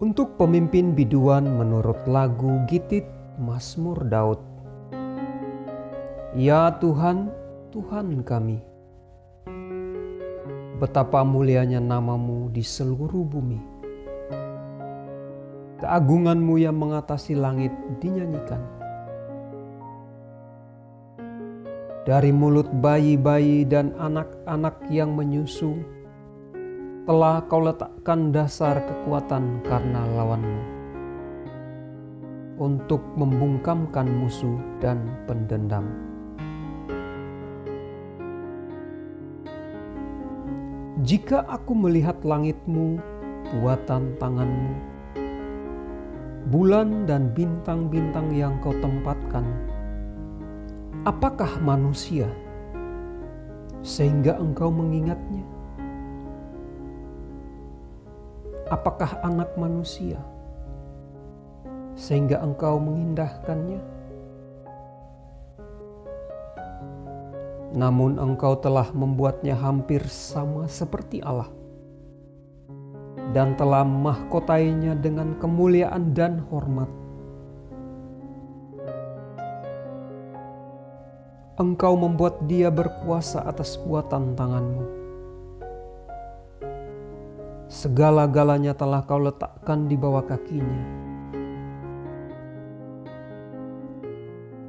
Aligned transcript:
Untuk 0.00 0.40
pemimpin 0.40 0.96
biduan 0.96 1.44
menurut 1.44 2.08
lagu 2.08 2.64
Gitit 2.64 3.04
Mazmur 3.36 4.00
Daud. 4.08 4.40
Ya 6.32 6.72
Tuhan, 6.80 7.28
Tuhan 7.68 8.24
kami. 8.24 8.64
Betapa 10.80 11.20
mulianya 11.20 11.84
namamu 11.84 12.48
di 12.48 12.64
seluruh 12.64 13.28
bumi. 13.28 13.60
Keagunganmu 15.84 16.56
yang 16.56 16.80
mengatasi 16.80 17.36
langit 17.36 17.76
dinyanyikan. 18.00 18.64
Dari 22.08 22.32
mulut 22.32 22.72
bayi-bayi 22.72 23.68
dan 23.68 23.92
anak-anak 24.00 24.80
yang 24.88 25.12
menyusu, 25.12 25.99
telah 27.08 27.40
kau 27.48 27.64
letakkan 27.64 28.28
dasar 28.28 28.84
kekuatan 28.84 29.64
karena 29.64 30.04
lawanmu 30.04 30.60
untuk 32.60 33.00
membungkamkan 33.16 34.04
musuh 34.04 34.60
dan 34.84 35.00
pendendam. 35.24 35.88
Jika 41.00 41.48
aku 41.48 41.72
melihat 41.72 42.20
langitmu, 42.20 43.00
buatan 43.56 44.20
tanganmu, 44.20 44.72
bulan 46.52 47.08
dan 47.08 47.32
bintang-bintang 47.32 48.28
yang 48.36 48.60
kau 48.60 48.76
tempatkan, 48.76 49.48
apakah 51.08 51.48
manusia 51.64 52.28
sehingga 53.80 54.36
engkau 54.36 54.68
mengingatnya? 54.68 55.59
Apakah 58.70 59.18
anak 59.26 59.58
manusia 59.58 60.22
sehingga 61.98 62.38
engkau 62.40 62.78
mengindahkannya? 62.78 63.82
Namun 67.74 68.18
engkau 68.18 68.58
telah 68.58 68.90
membuatnya 68.94 69.58
hampir 69.58 70.06
sama 70.06 70.70
seperti 70.70 71.22
Allah 71.22 71.50
dan 73.30 73.54
telah 73.54 73.86
mahkotainya 73.86 74.98
dengan 74.98 75.38
kemuliaan 75.38 76.10
dan 76.14 76.42
hormat. 76.50 76.90
Engkau 81.60 81.92
membuat 81.94 82.40
dia 82.48 82.72
berkuasa 82.72 83.44
atas 83.44 83.76
buatan 83.76 84.32
tanganmu 84.32 84.99
Segala-galanya 87.70 88.74
telah 88.74 89.06
kau 89.06 89.22
letakkan 89.22 89.86
di 89.86 89.94
bawah 89.94 90.26
kakinya. 90.26 90.82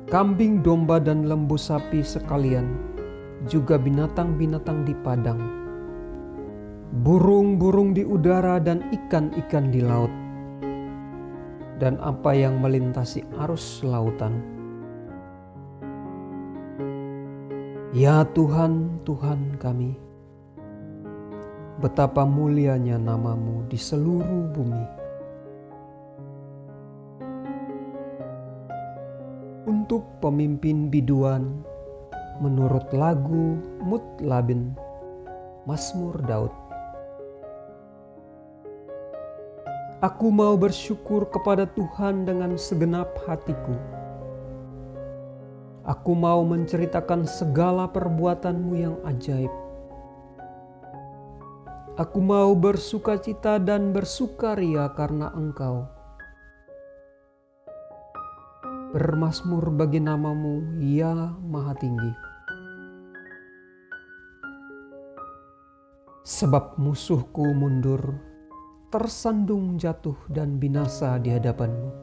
Kambing, 0.06 0.62
domba, 0.62 1.02
dan 1.02 1.26
lembu 1.26 1.58
sapi 1.58 2.06
sekalian, 2.06 2.78
juga 3.50 3.82
binatang-binatang 3.82 4.86
di 4.86 4.94
padang, 5.02 5.42
burung-burung 7.02 7.98
di 7.98 8.06
udara, 8.06 8.62
dan 8.62 8.86
ikan-ikan 8.94 9.74
di 9.74 9.82
laut, 9.82 10.14
dan 11.82 11.98
apa 12.06 12.38
yang 12.38 12.62
melintasi 12.62 13.26
arus 13.42 13.82
lautan. 13.82 14.46
Ya 17.98 18.22
Tuhan, 18.38 19.02
Tuhan 19.10 19.58
kami 19.58 20.11
betapa 21.82 22.30
mulianya 22.30 23.02
namamu 23.02 23.66
di 23.66 23.74
seluruh 23.74 24.54
bumi. 24.54 24.86
Untuk 29.66 30.06
pemimpin 30.22 30.94
biduan, 30.94 31.66
menurut 32.38 32.86
lagu 32.94 33.58
Mutlabin, 33.82 34.78
Mazmur 35.66 36.22
Daud. 36.22 36.54
Aku 40.06 40.30
mau 40.30 40.54
bersyukur 40.58 41.30
kepada 41.34 41.66
Tuhan 41.66 42.30
dengan 42.30 42.58
segenap 42.62 43.10
hatiku. 43.26 43.74
Aku 45.82 46.14
mau 46.14 46.46
menceritakan 46.46 47.26
segala 47.26 47.90
perbuatanmu 47.90 48.74
yang 48.78 48.98
ajaib 49.06 49.61
Aku 52.02 52.18
mau 52.18 52.58
bersuka 52.58 53.14
cita 53.22 53.62
dan 53.62 53.94
bersukaria 53.94 54.90
karena 54.98 55.30
Engkau. 55.38 55.86
Bermasmur 58.90 59.70
bagi 59.70 60.02
namamu, 60.02 60.82
ya 60.82 61.14
Maha 61.46 61.78
Tinggi. 61.78 62.10
Sebab 66.26 66.82
musuhku 66.82 67.46
mundur, 67.54 68.18
tersandung 68.90 69.78
jatuh 69.78 70.18
dan 70.26 70.58
binasa 70.58 71.22
di 71.22 71.30
hadapanmu. 71.30 71.94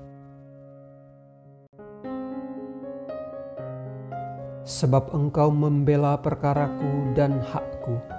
Sebab 4.63 5.11
engkau 5.11 5.51
membela 5.51 6.15
perkaraku 6.21 7.17
dan 7.19 7.43
hakku 7.43 8.18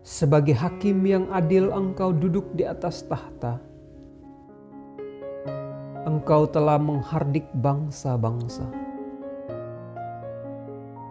sebagai 0.00 0.56
hakim 0.56 1.04
yang 1.04 1.28
adil, 1.28 1.68
engkau 1.72 2.12
duduk 2.12 2.48
di 2.56 2.64
atas 2.64 3.04
tahta. 3.04 3.60
Engkau 6.08 6.48
telah 6.48 6.80
menghardik 6.80 7.44
bangsa-bangsa, 7.60 8.64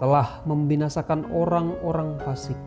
telah 0.01 0.41
membinasakan 0.49 1.29
orang-orang 1.29 2.17
fasik. 2.25 2.57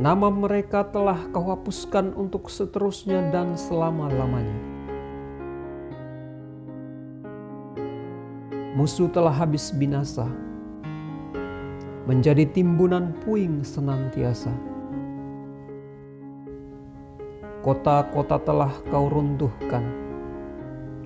Nama 0.00 0.28
mereka 0.34 0.82
telah 0.90 1.18
kau 1.30 1.46
hapuskan 1.46 2.10
untuk 2.18 2.50
seterusnya 2.50 3.30
dan 3.30 3.54
selama-lamanya. 3.54 4.58
Musuh 8.74 9.10
telah 9.10 9.34
habis 9.34 9.70
binasa 9.74 10.49
menjadi 12.08 12.48
timbunan 12.48 13.12
puing 13.24 13.60
senantiasa. 13.60 14.52
Kota-kota 17.60 18.40
telah 18.40 18.72
kau 18.88 19.12
runtuhkan, 19.12 19.84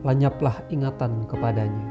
lenyaplah 0.06 0.62
ingatan 0.71 1.27
kepadanya. 1.27 1.87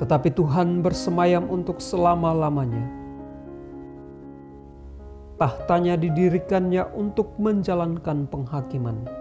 Tetapi 0.00 0.32
Tuhan 0.32 0.80
bersemayam 0.80 1.44
untuk 1.50 1.82
selama-lamanya. 1.82 2.88
Tahtanya 5.36 6.00
didirikannya 6.00 6.88
untuk 6.96 7.36
menjalankan 7.36 8.26
penghakiman 8.30 9.17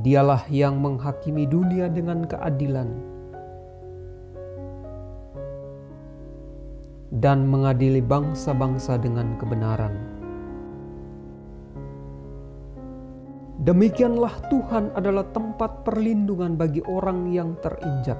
Dialah 0.00 0.48
yang 0.48 0.80
menghakimi 0.80 1.44
dunia 1.44 1.92
dengan 1.92 2.24
keadilan 2.24 2.88
dan 7.20 7.44
mengadili 7.44 8.00
bangsa-bangsa 8.00 8.96
dengan 8.96 9.36
kebenaran. 9.36 9.92
Demikianlah 13.60 14.40
Tuhan 14.48 14.88
adalah 14.96 15.28
tempat 15.36 15.84
perlindungan 15.84 16.56
bagi 16.56 16.80
orang 16.88 17.28
yang 17.28 17.60
terinjak. 17.60 18.16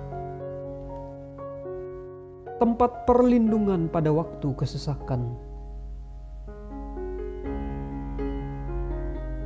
Tempat 2.60 3.08
perlindungan 3.08 3.88
pada 3.88 4.12
waktu 4.12 4.52
kesesakan 4.52 5.50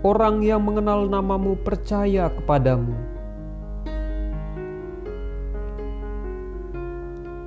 Orang 0.05 0.45
yang 0.45 0.61
mengenal 0.61 1.09
namamu 1.09 1.57
percaya 1.57 2.29
kepadamu. 2.29 2.93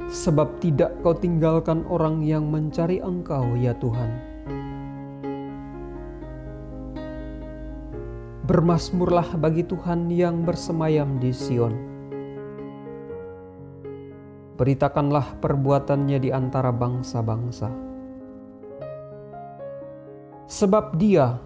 Sebab 0.09 0.57
tidak 0.57 0.98
kau 1.06 1.13
tinggalkan 1.13 1.86
orang 1.86 2.25
yang 2.25 2.50
mencari 2.50 2.98
engkau 2.98 3.45
ya 3.62 3.77
Tuhan. 3.77 4.09
Bermasmurlah 8.50 9.38
bagi 9.38 9.62
Tuhan 9.62 10.10
yang 10.10 10.42
bersemayam 10.42 11.21
di 11.21 11.30
Sion. 11.30 11.77
Beritakanlah 14.57 15.38
perbuatannya 15.45 16.18
di 16.18 16.33
antara 16.33 16.74
bangsa-bangsa. 16.74 17.69
Sebab 20.50 20.98
dia 20.98 21.38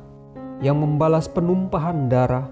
yang 0.61 0.77
membalas 0.77 1.25
penumpahan 1.25 2.05
darah, 2.05 2.45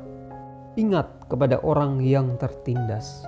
ingat 0.74 1.30
kepada 1.30 1.62
orang 1.62 2.02
yang 2.02 2.34
tertindas. 2.42 3.22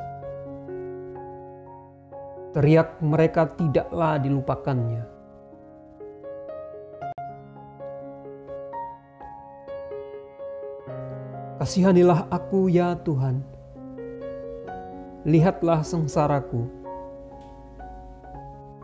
Teriak 2.51 2.99
mereka 2.99 3.47
tidaklah 3.47 4.17
dilupakannya. 4.17 5.05
Kasihanilah 11.61 12.25
aku 12.33 12.73
ya 12.73 12.97
Tuhan. 13.05 13.45
Lihatlah 15.29 15.85
sengsaraku. 15.85 16.65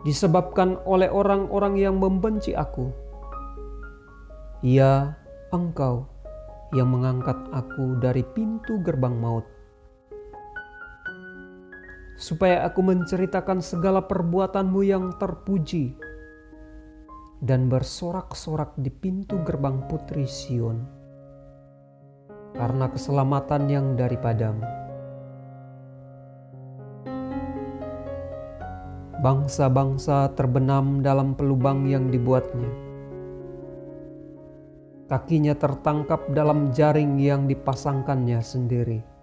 Disebabkan 0.06 0.78
oleh 0.86 1.10
orang-orang 1.10 1.74
yang 1.74 1.98
membenci 1.98 2.54
aku. 2.54 2.94
Ya, 4.62 5.17
Engkau 5.48 6.04
yang 6.76 6.92
mengangkat 6.92 7.40
aku 7.56 7.96
dari 8.04 8.20
pintu 8.20 8.84
gerbang 8.84 9.16
maut 9.16 9.48
supaya 12.20 12.68
aku 12.68 12.84
menceritakan 12.84 13.64
segala 13.64 14.04
perbuatanmu 14.04 14.84
yang 14.84 15.16
terpuji 15.16 15.96
dan 17.40 17.72
bersorak-sorak 17.72 18.76
di 18.76 18.92
pintu 18.92 19.40
gerbang 19.40 19.88
putri 19.88 20.28
Sion 20.28 20.84
karena 22.52 22.92
keselamatan 22.92 23.72
yang 23.72 23.96
daripadamu. 23.96 24.66
Bangsa-bangsa 29.24 30.36
terbenam 30.36 31.00
dalam 31.00 31.32
pelubang 31.32 31.88
yang 31.88 32.12
dibuatnya. 32.12 32.87
Kakinya 35.08 35.56
tertangkap 35.56 36.28
dalam 36.36 36.68
jaring 36.70 37.16
yang 37.16 37.48
dipasangkannya 37.48 38.44
sendiri 38.44 39.18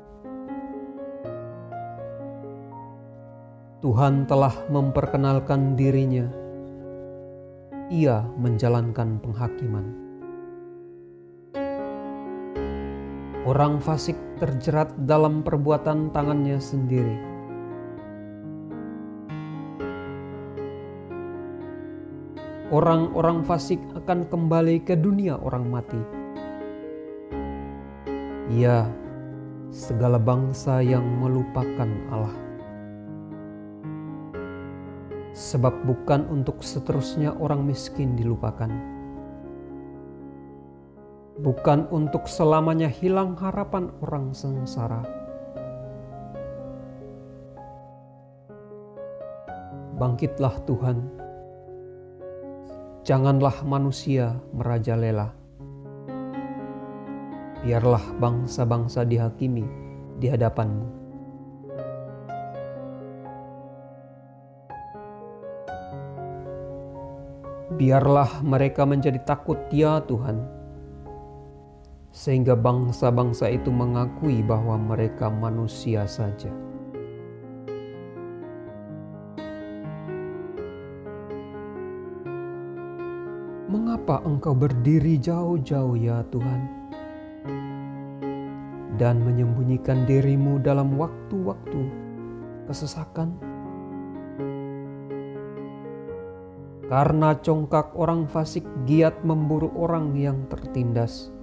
Tuhan 3.85 4.25
telah 4.25 4.65
memperkenalkan 4.73 5.77
dirinya. 5.77 6.25
Ia 7.93 8.25
menjalankan 8.33 9.21
penghakiman. 9.21 9.85
Orang 13.45 13.77
fasik 13.77 14.17
terjerat 14.41 14.89
dalam 15.05 15.45
perbuatan 15.45 16.09
tangannya 16.09 16.57
sendiri. 16.57 17.34
Orang-orang 22.73 23.45
fasik 23.45 23.77
akan 23.94 24.25
kembali 24.25 24.81
ke 24.81 24.97
dunia 24.97 25.38
orang 25.38 25.69
mati. 25.69 26.01
Ya, 28.50 28.89
segala 29.69 30.17
bangsa 30.17 30.81
yang 30.81 31.06
melupakan 31.21 31.89
Allah 32.09 32.45
sebab 35.35 35.83
bukan 35.83 36.31
untuk 36.31 36.63
seterusnya 36.63 37.35
orang 37.35 37.67
miskin 37.67 38.15
dilupakan. 38.15 38.71
Bukan 41.35 41.91
untuk 41.91 42.31
selamanya 42.31 42.88
hilang 42.88 43.35
harapan 43.35 43.91
orang 44.00 44.31
sengsara. 44.31 45.03
Bangkitlah 50.00 50.56
Tuhan, 50.63 51.03
janganlah 53.06 53.62
manusia 53.62 54.34
merajalela. 54.50 55.30
Biarlah 57.62 58.02
bangsa-bangsa 58.18 59.06
dihakimi 59.06 59.66
di 60.18 60.25
hadapanmu. 60.25 61.06
Biarlah 67.78 68.42
mereka 68.42 68.90
menjadi 68.90 69.22
takut 69.22 69.60
ya 69.69 70.02
Tuhan, 70.10 70.42
sehingga 72.10 72.57
bangsa-bangsa 72.57 73.54
itu 73.54 73.69
mengakui 73.69 74.42
bahwa 74.42 74.81
mereka 74.81 75.30
manusia 75.30 76.10
saja. 76.10 76.50
Mengapa 84.06 84.22
engkau 84.30 84.54
berdiri 84.54 85.18
jauh-jauh 85.18 85.98
ya 85.98 86.22
Tuhan? 86.30 86.62
Dan 89.02 89.25
menyembunyikan 89.25 90.06
dirimu 90.06 90.62
dalam 90.62 90.94
waktu-waktu 90.94 91.81
kesesakan? 92.69 93.34
karena 96.86 97.34
congkak 97.42 97.98
orang 97.98 98.30
fasik 98.30 98.62
giat 98.86 99.25
memburu 99.25 99.74
orang 99.74 100.13
yang 100.13 100.46
tertindas. 100.54 101.34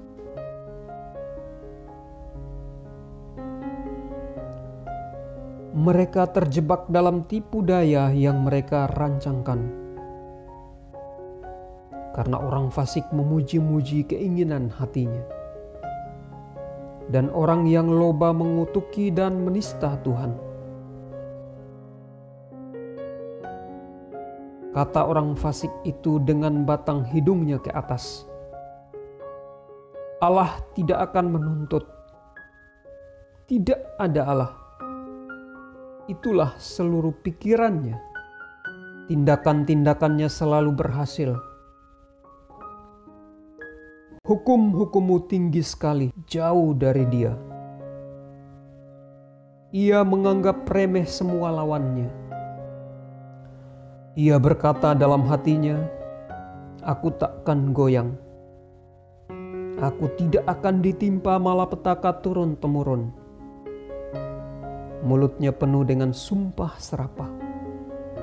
Mereka 5.75 6.31
terjebak 6.31 6.87
dalam 6.87 7.26
tipu 7.26 7.67
daya 7.67 8.14
yang 8.14 8.47
mereka 8.47 8.87
rancangkan. 8.87 9.81
Karena 12.12 12.37
orang 12.37 12.69
fasik 12.69 13.09
memuji-muji 13.09 14.05
keinginan 14.05 14.69
hatinya. 14.69 15.25
Dan 17.09 17.32
orang 17.32 17.64
yang 17.64 17.88
loba 17.88 18.37
mengutuki 18.37 19.09
dan 19.09 19.41
menista 19.41 19.97
Tuhan. 20.05 20.37
Kata 24.73 25.05
orang 25.05 25.37
fasik 25.37 25.69
itu 25.85 26.17
dengan 26.25 26.64
batang 26.64 27.05
hidungnya 27.05 27.61
ke 27.61 27.69
atas. 27.76 28.25
Allah 30.25 30.56
tidak 30.73 31.12
akan 31.12 31.37
menuntut. 31.37 31.85
Tidak 33.44 34.00
ada 34.00 34.23
Allah. 34.25 34.53
Itulah 36.09 36.56
seluruh 36.56 37.12
pikirannya. 37.20 38.00
Tindakan-tindakannya 39.12 40.32
selalu 40.32 40.73
berhasil. 40.73 41.51
Hukum-hukummu 44.32 45.29
tinggi 45.29 45.61
sekali, 45.61 46.08
jauh 46.25 46.73
dari 46.73 47.05
dia. 47.12 47.37
Ia 49.76 50.00
menganggap 50.00 50.64
remeh 50.73 51.05
semua 51.05 51.52
lawannya 51.52 52.23
ia 54.12 54.37
berkata 54.37 54.92
dalam 54.92 55.25
hatinya, 55.25 55.80
"Aku 56.85 57.16
takkan 57.16 57.73
goyang. 57.73 58.12
Aku 59.80 60.04
tidak 60.21 60.45
akan 60.45 60.85
ditimpa 60.85 61.40
malapetaka 61.40 62.21
turun-temurun." 62.21 63.09
Mulutnya 65.00 65.49
penuh 65.56 65.88
dengan 65.88 66.12
sumpah 66.12 66.76
serapah, 66.76 67.33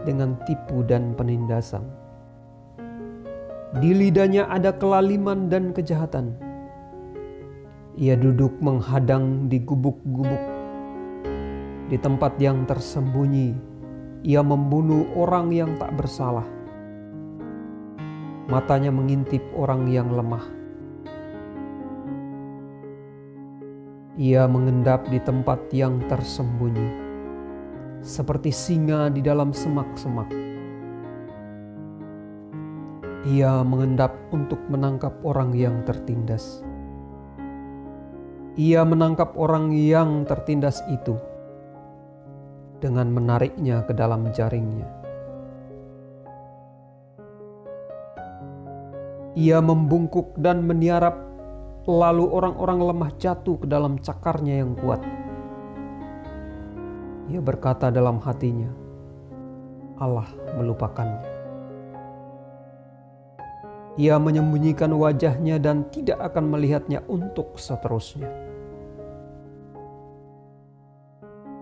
dengan 0.06 0.38
tipu 0.46 0.86
dan 0.86 1.18
penindasan. 1.18 1.82
Di 3.78 3.94
lidahnya 3.94 4.50
ada 4.50 4.74
kelaliman 4.74 5.46
dan 5.46 5.70
kejahatan. 5.78 6.34
Ia 7.94 8.18
duduk 8.18 8.58
menghadang 8.58 9.46
di 9.46 9.62
gubuk-gubuk, 9.62 10.44
di 11.94 11.98
tempat 12.02 12.34
yang 12.42 12.66
tersembunyi 12.66 13.70
ia 14.20 14.44
membunuh 14.44 15.08
orang 15.16 15.54
yang 15.56 15.72
tak 15.80 15.96
bersalah. 15.96 16.44
Matanya 18.50 18.90
mengintip 18.90 19.40
orang 19.54 19.88
yang 19.88 20.12
lemah. 20.12 20.44
Ia 24.20 24.44
mengendap 24.52 25.08
di 25.08 25.22
tempat 25.24 25.72
yang 25.72 26.04
tersembunyi, 26.12 26.90
seperti 28.04 28.52
singa 28.52 29.08
di 29.08 29.24
dalam 29.24 29.56
semak-semak. 29.56 30.39
Ia 33.28 33.68
mengendap 33.68 34.16
untuk 34.32 34.64
menangkap 34.72 35.12
orang 35.28 35.52
yang 35.52 35.84
tertindas. 35.84 36.64
Ia 38.56 38.88
menangkap 38.88 39.36
orang 39.36 39.76
yang 39.76 40.24
tertindas 40.24 40.80
itu 40.88 41.20
dengan 42.80 43.12
menariknya 43.12 43.84
ke 43.84 43.92
dalam 43.92 44.32
jaringnya. 44.32 44.88
Ia 49.36 49.60
membungkuk 49.60 50.40
dan 50.40 50.64
meniarap, 50.64 51.20
lalu 51.92 52.24
orang-orang 52.24 52.80
lemah 52.88 53.12
jatuh 53.20 53.60
ke 53.60 53.68
dalam 53.68 54.00
cakarnya 54.00 54.64
yang 54.64 54.80
kuat. 54.80 55.04
Ia 57.28 57.44
berkata 57.44 57.92
dalam 57.92 58.24
hatinya, 58.24 58.72
Allah 60.00 60.28
melupakannya. 60.56 61.39
Ia 64.00 64.16
menyembunyikan 64.16 64.96
wajahnya 64.96 65.60
dan 65.60 65.84
tidak 65.92 66.24
akan 66.32 66.56
melihatnya 66.56 67.04
untuk 67.12 67.60
seterusnya. 67.60 68.32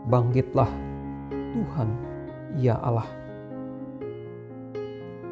Bangkitlah 0.06 0.70
Tuhan 1.34 1.90
ya 2.62 2.78
Allah. 2.78 3.10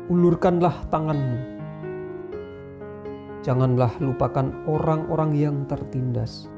Ulurkanlah 0.10 0.82
tanganmu. 0.90 1.40
Janganlah 3.46 3.94
lupakan 4.02 4.50
orang-orang 4.66 5.38
yang 5.38 5.56
tertindas. 5.70 6.50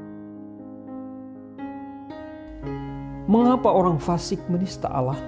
Mengapa 3.28 3.68
orang 3.68 4.00
fasik 4.00 4.40
menista 4.48 4.88
Allah? 4.88 5.20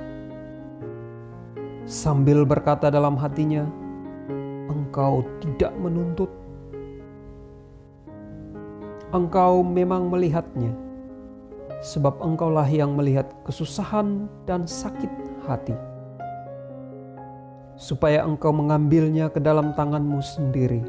Sambil 1.84 2.48
berkata 2.48 2.88
dalam 2.88 3.20
hatinya, 3.20 3.68
"Engkau 5.00 5.24
tidak 5.40 5.72
menuntut, 5.80 6.28
engkau 9.16 9.64
memang 9.64 10.12
melihatnya." 10.12 10.90
sebab 11.80 12.20
engkaulah 12.20 12.68
yang 12.68 12.92
melihat 12.92 13.32
kesusahan 13.48 14.28
dan 14.44 14.68
sakit 14.68 15.08
hati, 15.48 15.72
supaya 17.80 18.20
engkau 18.20 18.52
mengambilnya 18.52 19.32
ke 19.32 19.40
dalam 19.40 19.72
tanganmu 19.72 20.20
sendiri. 20.20 20.84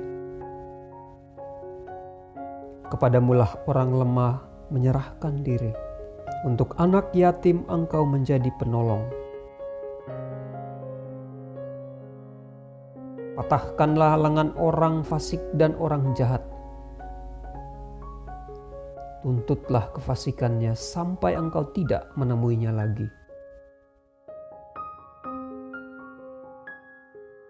Kepadamulah 2.92 3.56
orang 3.72 4.04
lemah 4.04 4.36
menyerahkan 4.68 5.40
diri, 5.40 5.72
untuk 6.44 6.76
anak 6.76 7.16
yatim 7.16 7.64
engkau 7.72 8.04
menjadi 8.04 8.52
penolong. 8.60 9.21
Patahkanlah 13.42 14.22
lengan 14.22 14.54
orang 14.54 15.02
fasik 15.02 15.42
dan 15.58 15.74
orang 15.82 16.14
jahat, 16.14 16.46
tuntutlah 19.26 19.90
kefasikannya 19.98 20.78
sampai 20.78 21.34
engkau 21.34 21.66
tidak 21.74 22.06
menemuinya 22.14 22.70
lagi. 22.70 23.10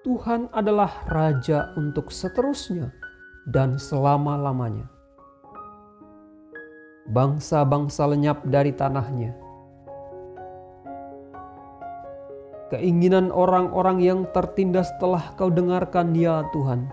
Tuhan 0.08 0.48
adalah 0.56 1.04
Raja 1.12 1.76
untuk 1.76 2.08
seterusnya 2.08 2.96
dan 3.52 3.76
selama-lamanya. 3.76 4.88
Bangsa-bangsa 7.12 8.08
lenyap 8.08 8.48
dari 8.48 8.72
tanahnya. 8.72 9.41
Keinginan 12.72 13.36
orang-orang 13.36 14.00
yang 14.00 14.20
tertindas 14.32 14.88
telah 14.96 15.36
kau 15.36 15.52
dengarkan 15.52 16.16
ya 16.16 16.48
Tuhan 16.56 16.88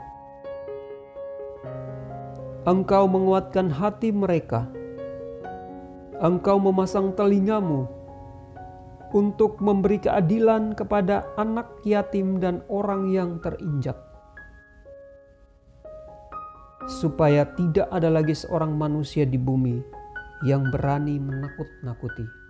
Engkau 2.69 3.09
menguatkan 3.09 3.73
hati 3.73 4.13
mereka. 4.13 4.69
Engkau 6.21 6.61
memasang 6.61 7.17
telingamu 7.17 7.89
untuk 9.17 9.57
memberi 9.57 9.97
keadilan 9.97 10.77
kepada 10.77 11.25
anak 11.41 11.81
yatim 11.89 12.37
dan 12.37 12.61
orang 12.69 13.09
yang 13.09 13.41
terinjak, 13.41 13.97
supaya 17.01 17.49
tidak 17.57 17.89
ada 17.89 18.13
lagi 18.13 18.37
seorang 18.37 18.77
manusia 18.77 19.25
di 19.25 19.41
bumi 19.41 19.81
yang 20.45 20.69
berani 20.69 21.17
menakut-nakuti. 21.17 22.48